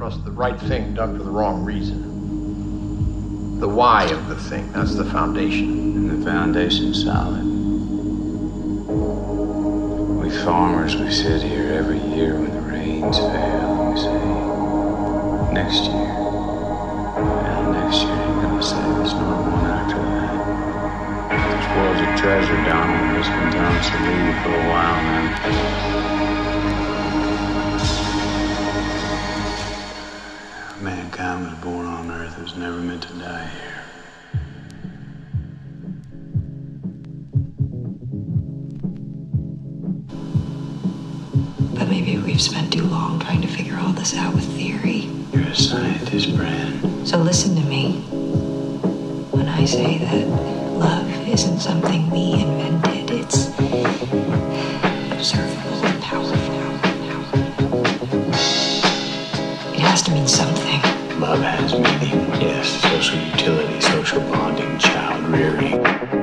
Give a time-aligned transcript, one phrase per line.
[0.00, 3.60] trust the right thing done for the wrong reason.
[3.60, 5.68] The why of the thing, that's the foundation.
[5.68, 7.44] And the foundation's solid.
[10.16, 15.82] We farmers, we sit here every year when the rains fail and we say, next
[15.84, 16.16] year.
[17.44, 20.32] And next year ain't gonna say us nor one after that.
[21.58, 23.18] This world's a treasure, Donald.
[23.18, 26.29] It's been down to leave for a while now.
[31.30, 32.42] Mankind was born on Earth.
[32.42, 33.84] Was never meant to die here.
[41.74, 45.08] But maybe we've spent too long trying to figure all this out with theory.
[45.32, 47.06] You're a scientist, Brand.
[47.06, 47.92] So listen to me.
[49.30, 52.89] When I say that love isn't something we invented,
[62.40, 62.82] yes.
[62.82, 66.19] Social utility, social bonding, child rearing.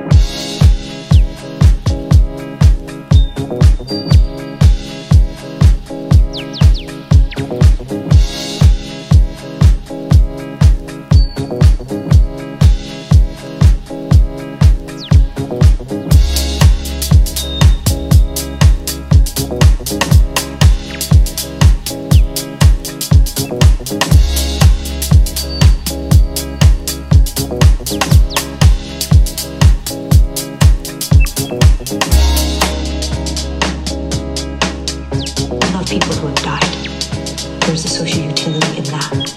[35.88, 36.62] People who have died.
[37.62, 39.27] There's a social utility in that.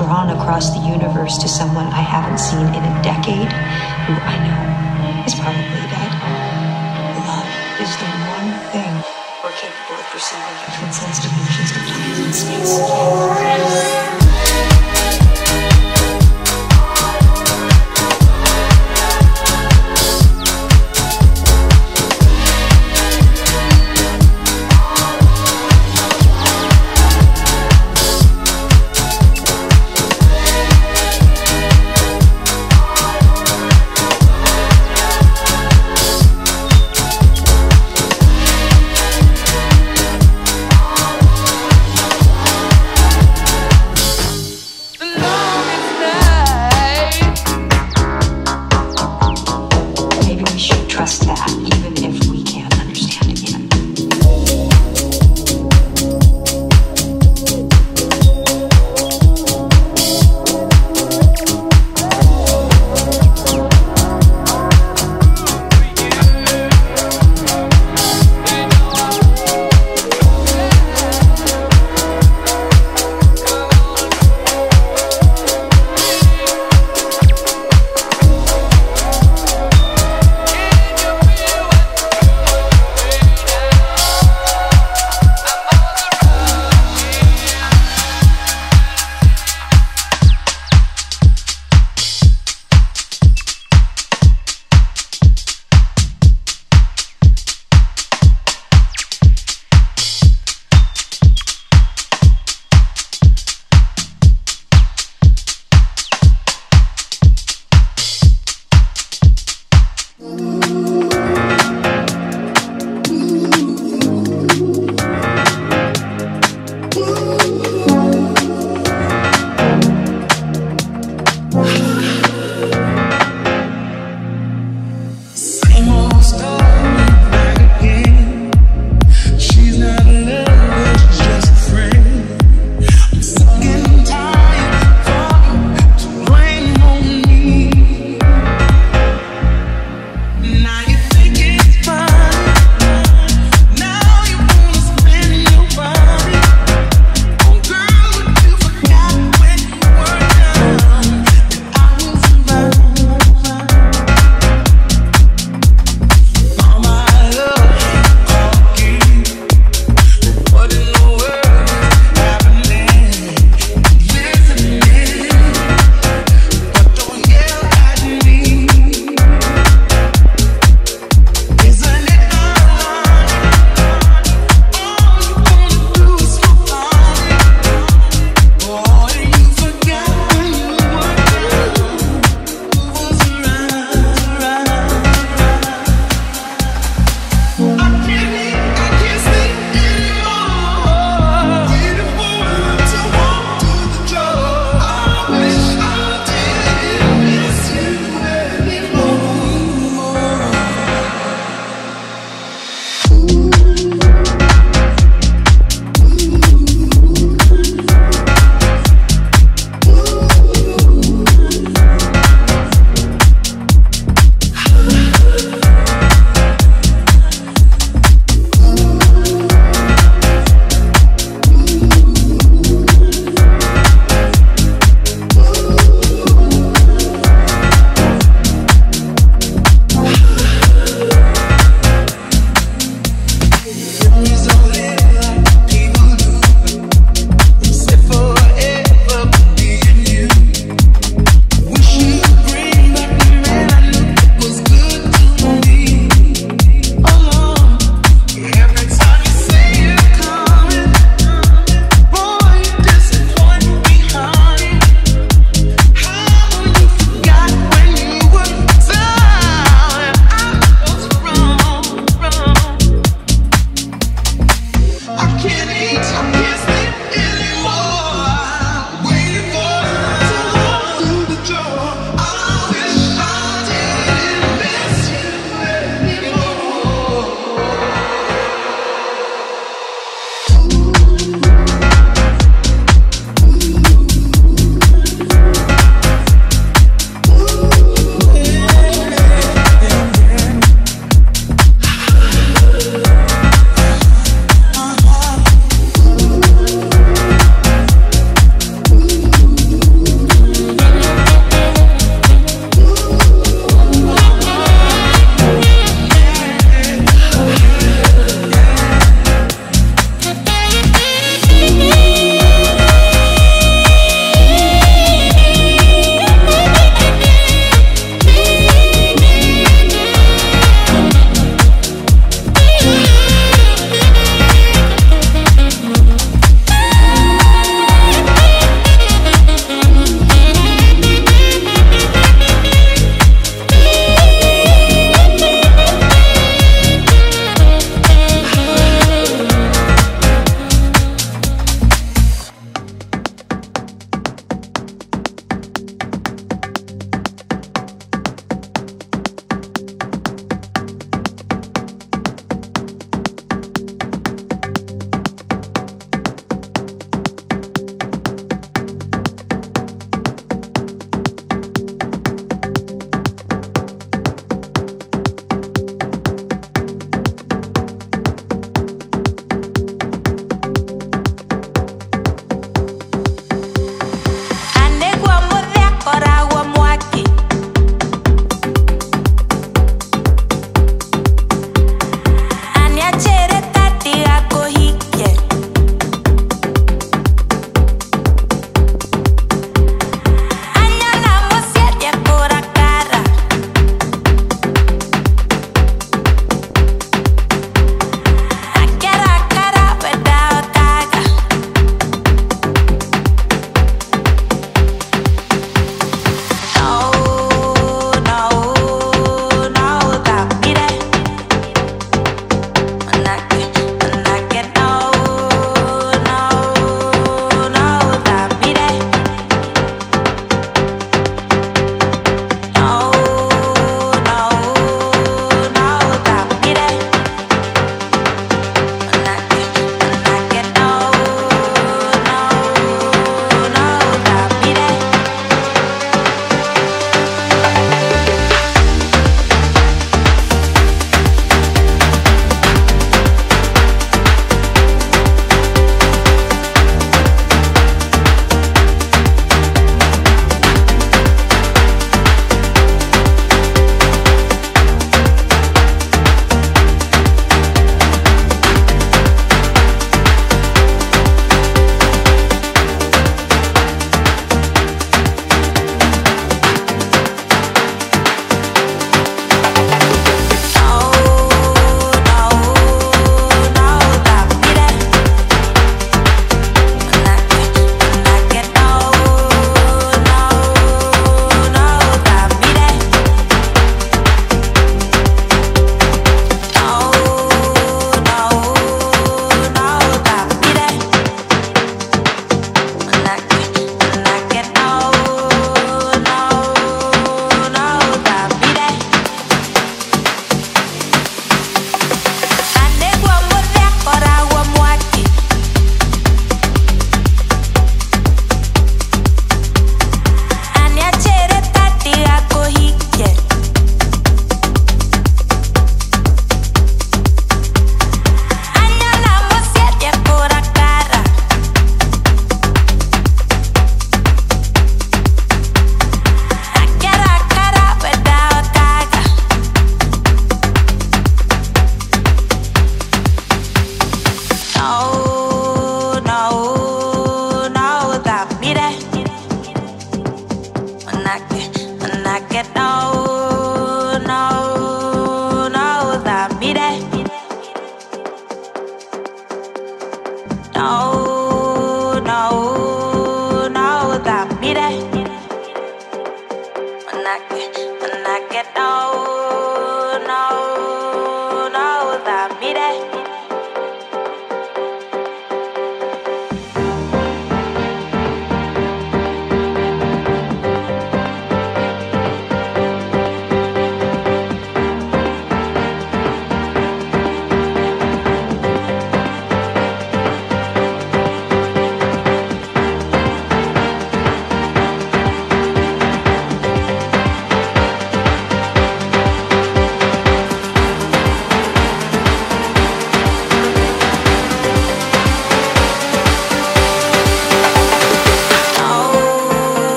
[0.00, 3.52] Across the universe to someone I haven't seen in a decade,
[4.06, 6.12] who I know is probably dead.
[7.22, 7.46] Love
[7.80, 8.92] is the one thing
[9.42, 14.03] we're capable of perceiving that transcends dimensions of time and space.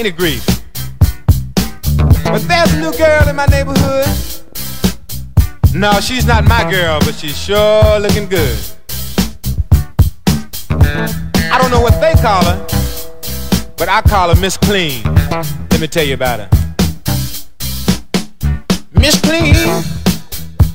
[0.00, 0.46] Any grief.
[2.24, 4.06] But there's a new girl in my neighborhood.
[5.74, 8.58] No, she's not my girl, but she's sure looking good.
[10.70, 12.66] I don't know what they call her,
[13.76, 15.02] but I call her Miss Clean.
[15.70, 16.48] Let me tell you about her.
[18.94, 19.54] Miss Clean,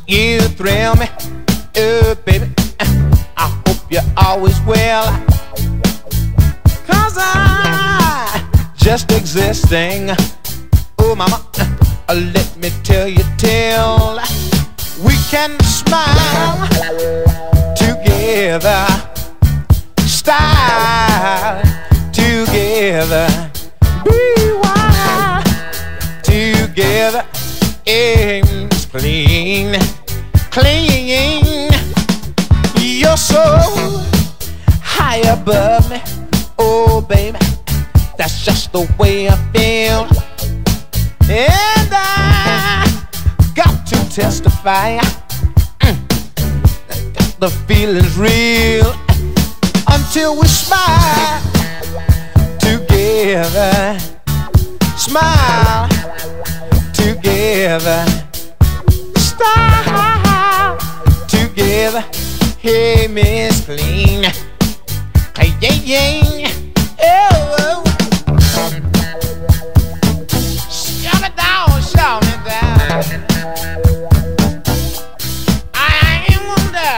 [0.08, 1.08] you thrill me,
[1.78, 2.54] oh baby.
[2.80, 5.06] I hope you're always well.
[6.86, 7.75] Cause I
[8.86, 10.12] just existing.
[11.00, 11.42] Oh mama,
[12.08, 14.20] uh, let me tell you till
[15.04, 16.68] we can smile
[17.76, 18.86] together.
[20.06, 21.64] Style
[22.14, 23.28] together.
[24.06, 25.46] Be wild
[26.22, 27.26] together.
[27.88, 29.80] Aim's clean,
[30.52, 31.72] clean.
[32.78, 33.42] You're so
[34.84, 36.00] high above me.
[36.60, 37.40] Oh, baby,
[38.18, 40.08] that's just the way I feel.
[41.30, 42.86] And I
[43.56, 44.98] got to testify
[45.80, 48.94] mm, the feeling's real
[49.88, 51.42] until we smile
[52.60, 54.00] together.
[54.98, 55.90] Smile
[56.94, 58.06] together.
[59.18, 60.78] Style
[61.28, 62.04] together.
[62.60, 64.24] Hey, Miss Clean.
[65.38, 66.52] Hey, yeah, yeah.
[67.02, 67.85] Oh, oh.
[71.96, 72.22] Down.
[75.74, 76.94] I ain't wonder.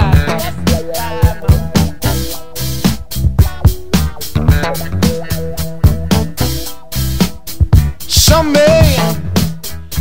[8.07, 8.97] Some may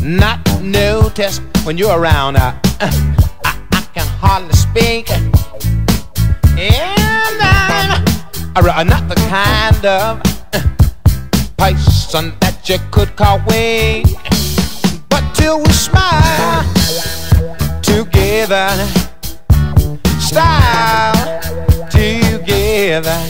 [0.02, 2.36] not notice when you're around.
[2.36, 2.90] I, I,
[3.72, 5.10] I can hardly speak.
[5.10, 6.96] And
[8.56, 10.22] I'm uh, not the kind of
[11.58, 14.06] person that you could call weak.
[15.46, 16.64] Till we smile
[17.80, 18.68] together,
[20.18, 21.40] style
[21.88, 23.20] together,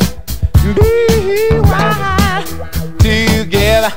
[0.74, 2.46] be wild
[2.98, 3.92] together.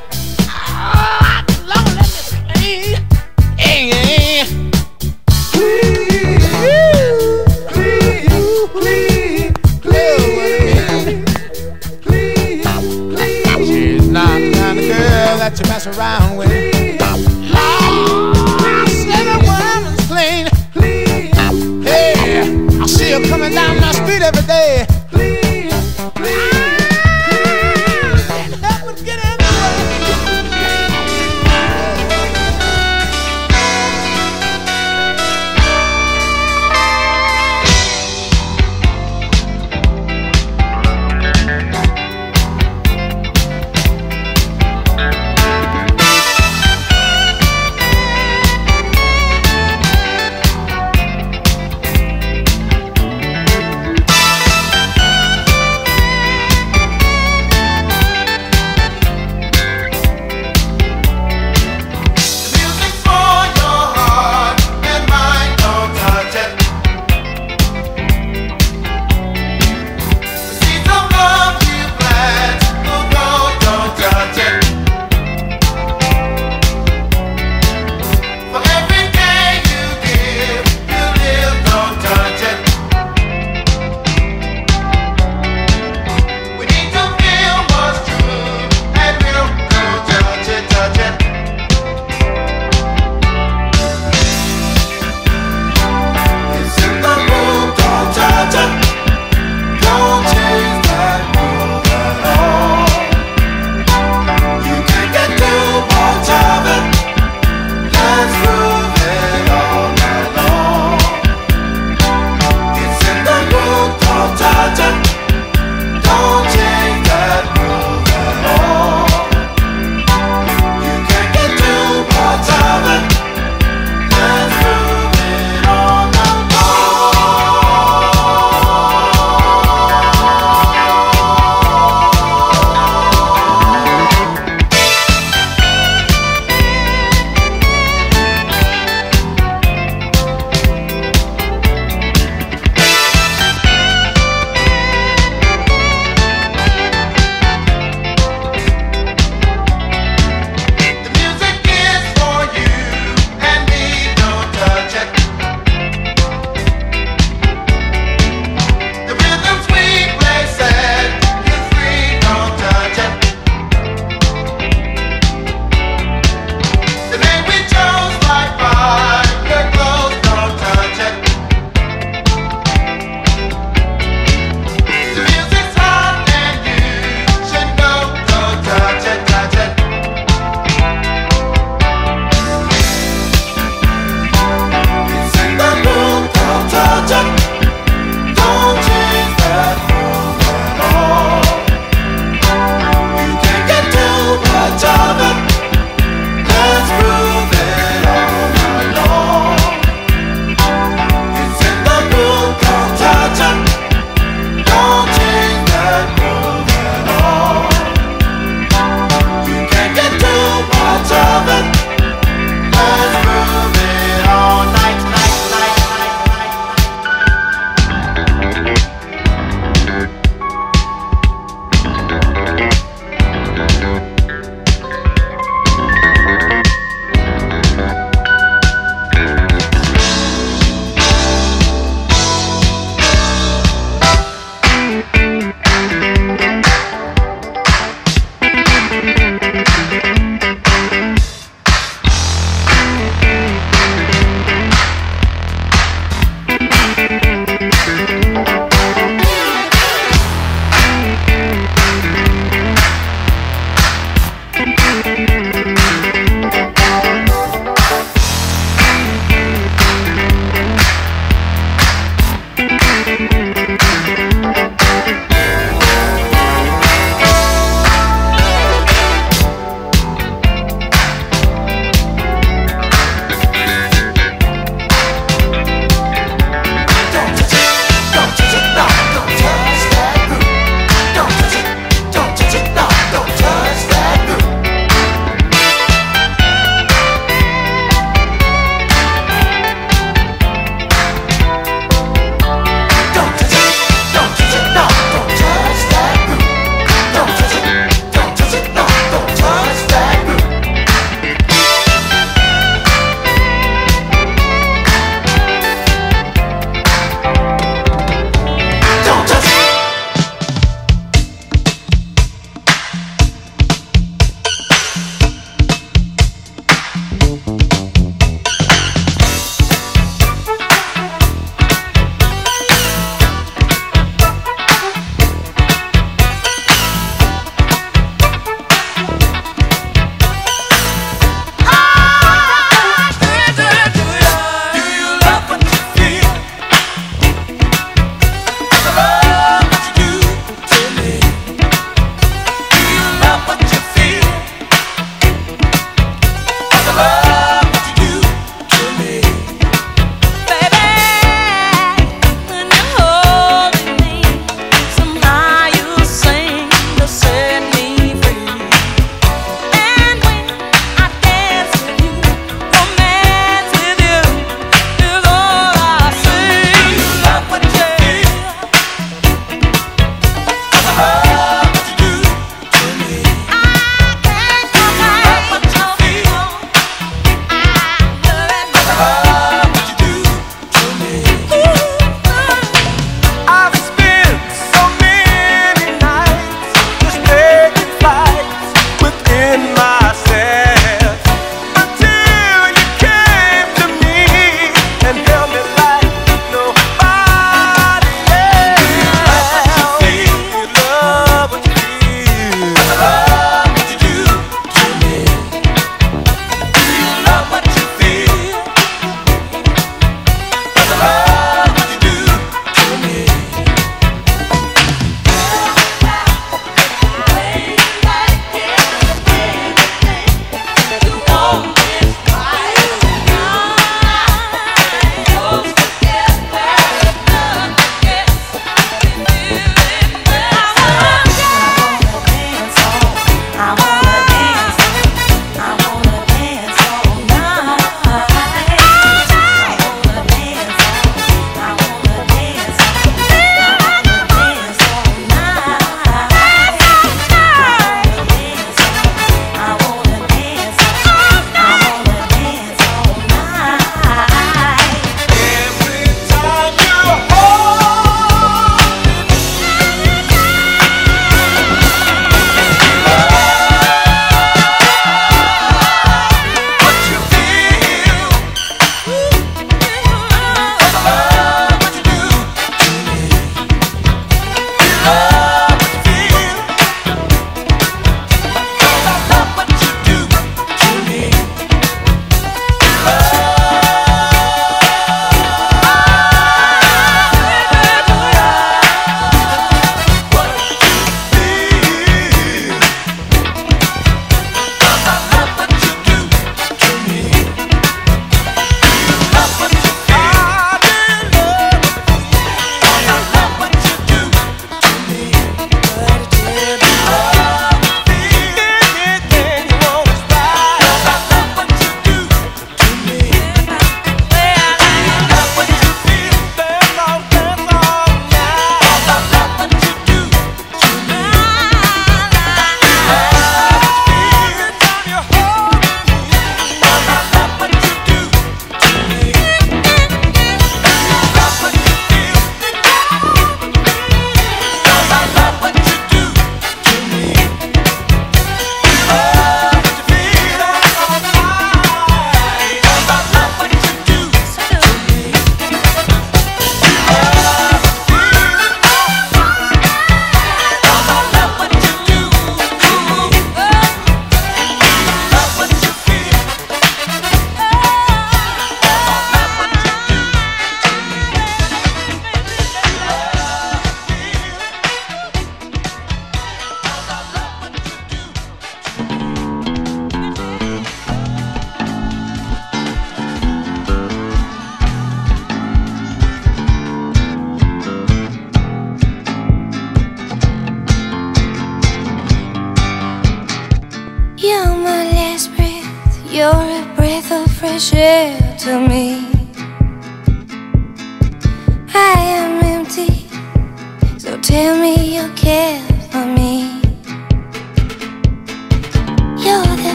[0.49, 2.97] Ah, Lord, let see.
[3.57, 4.43] Hey, hey.
[5.53, 6.43] Please,
[7.71, 10.27] please, please,
[12.03, 12.65] please,
[13.15, 13.65] please.
[13.65, 16.68] She's not the kind of girl that you mess around with.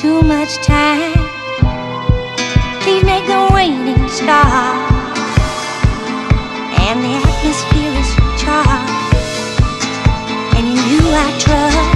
[0.00, 1.12] too much time.
[2.80, 4.80] Please make the waiting stop.
[6.88, 9.12] And the atmosphere is charged.
[10.56, 11.92] And in you I trust.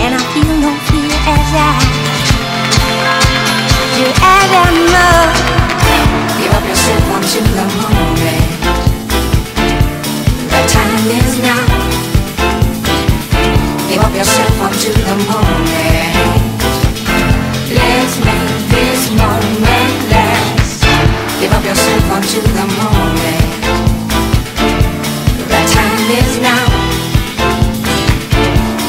[0.00, 1.76] And I feel no fear as I
[3.92, 5.42] do as I must.
[6.40, 8.48] Give up yourself once in the moment.
[10.48, 11.67] The time is now
[14.18, 16.14] yourself up to the moment.
[17.70, 20.82] Let's make this moment last.
[21.38, 23.46] Give up yourself up to the moment.
[25.46, 26.66] The time is now.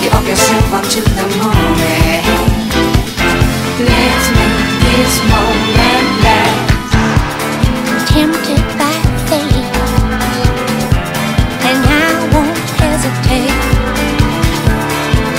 [0.02, 2.26] Give up yourself up to the moment.
[3.86, 5.69] Let's make this moment.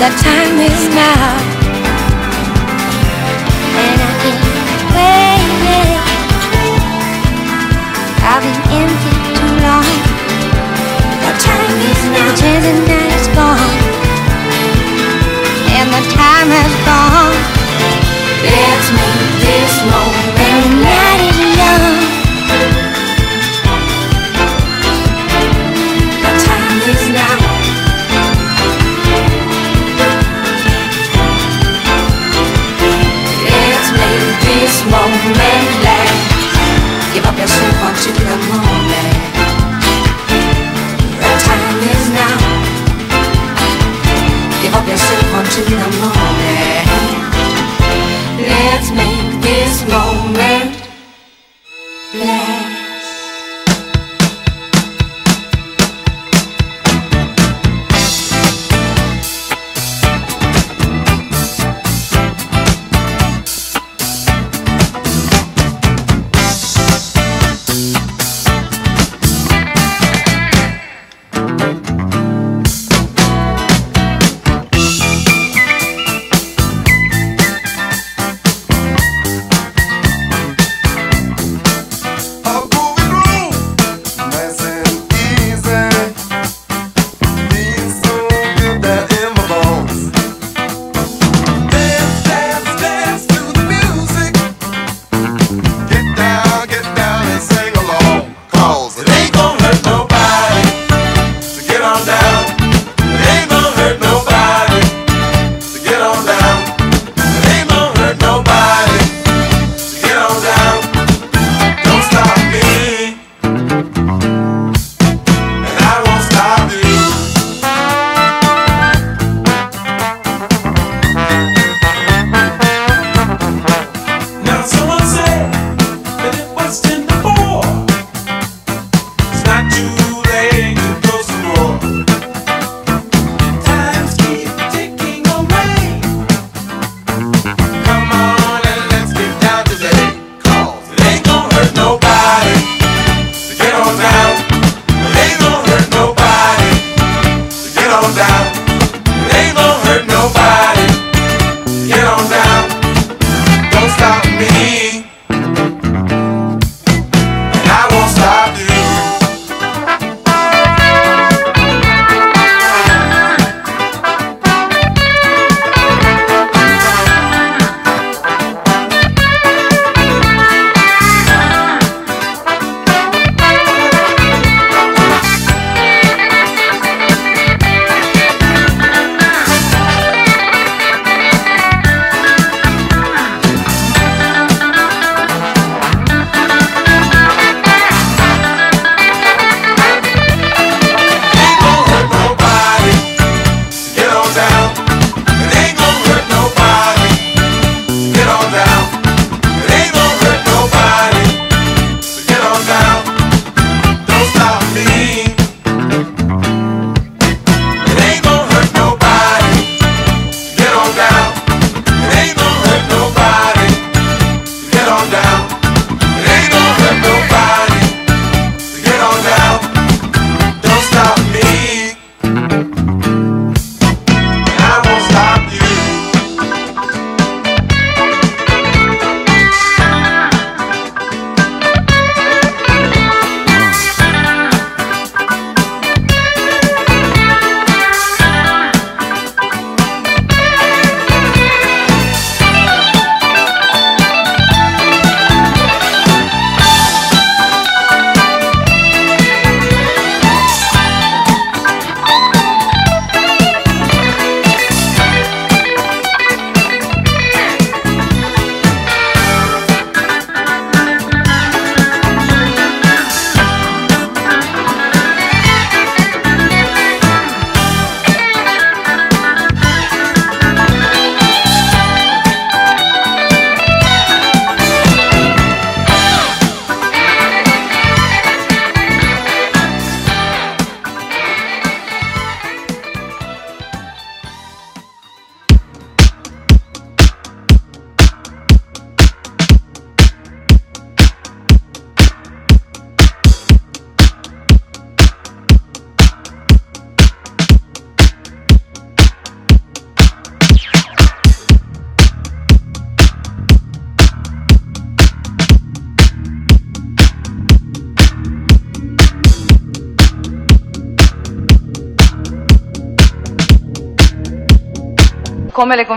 [0.01, 1.36] The time is now.
[3.76, 4.40] And I can't
[5.66, 6.01] wait.
[8.24, 9.09] I've been empty.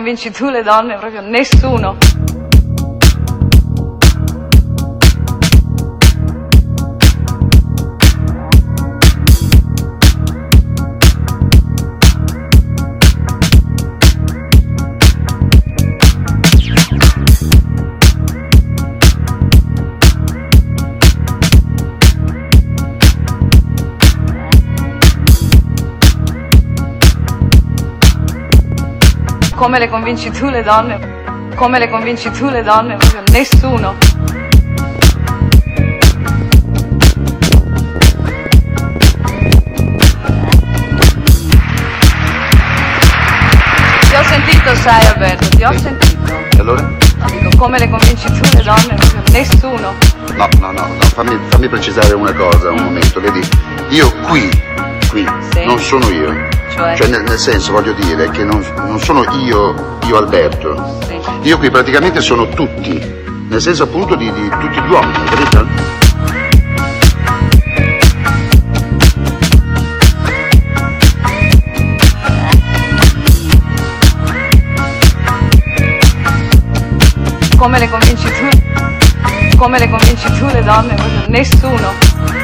[0.04, 0.98] Convinci tu le donne?
[0.98, 1.96] Proprio nessuno.
[29.64, 31.00] Come le convinci tu le donne?
[31.56, 32.98] Come le convinci tu le donne?
[33.32, 33.96] Nessuno.
[44.02, 46.34] Ti ho sentito, sai Alberto, ti ho sentito.
[46.56, 46.92] E allora?
[47.32, 48.98] Dico, come le convinci tu le donne?
[49.32, 49.94] Nessuno.
[50.36, 53.42] No, no, no, no, fammi, fammi precisare una cosa, un momento, vedi,
[53.90, 54.50] io qui,
[55.10, 55.66] qui, Sì.
[55.66, 56.62] non sono io.
[56.76, 56.96] Cioè?
[56.96, 60.98] Cioè nel, nel senso voglio dire che non, non sono io, io Alberto.
[61.06, 61.20] Sì.
[61.48, 63.00] Io qui praticamente sono tutti,
[63.48, 65.68] nel senso appunto di, di tutti gli uomini, capito?
[77.56, 79.58] Come le convinci tu?
[79.58, 80.96] Come le convinci tu le donne?
[81.28, 82.43] Nessuno.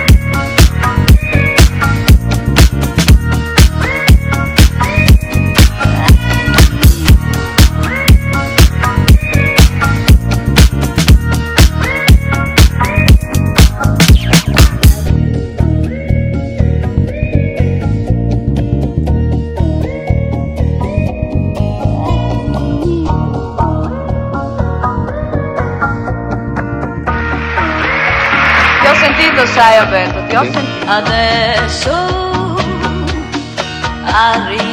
[29.60, 30.90] Sai Alberto, ti ho sentito.
[30.90, 31.92] Adesso
[34.06, 34.69] arriva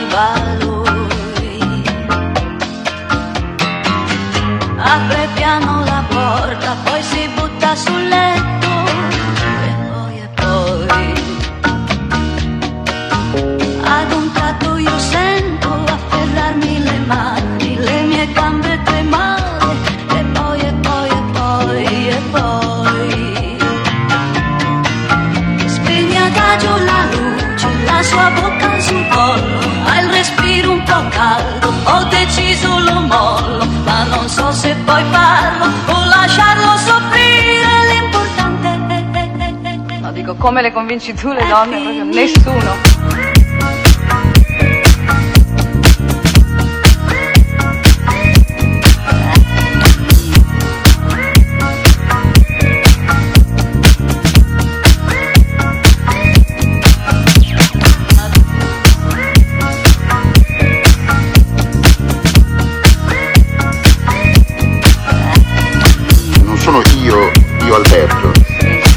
[32.56, 39.98] deciso lo mollo, ma non so se poi farlo o lasciarlo soffrire, l'importante è...
[40.00, 42.02] No, dico, come le convinci tu le donne?
[42.04, 43.25] Nessuno.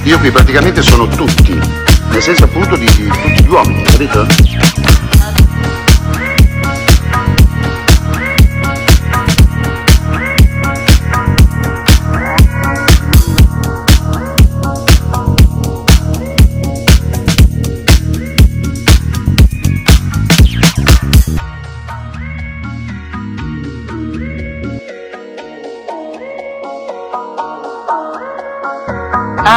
[0.03, 1.53] Io qui praticamente sono tutti,
[2.09, 4.25] nel senso appunto di, di tutti gli uomini, capito?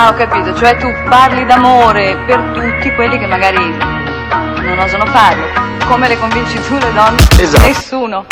[0.02, 5.46] Ah, ho capito, cioè tu parli d'amore per tutti quelli che magari non osano farlo.
[5.86, 7.20] Come le convinci tu le donne?
[7.38, 7.66] Esatto.
[7.68, 8.26] Nessuno.